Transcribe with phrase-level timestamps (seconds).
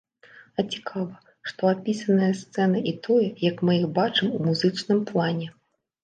[0.61, 1.17] А цікава,
[1.49, 5.47] што апісаныя сцэны і тое, як мы іх бачым ў музычным плане.